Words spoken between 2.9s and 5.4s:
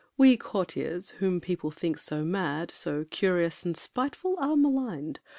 curious And spiteful, are maligned.